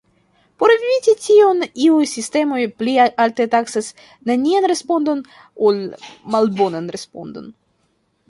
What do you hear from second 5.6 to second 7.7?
ol malbonan respondon.